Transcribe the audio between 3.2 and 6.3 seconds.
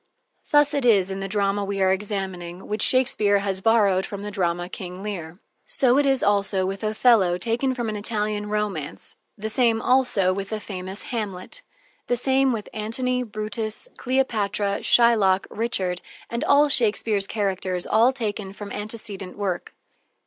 has borrowed from the drama "King Leir." So it is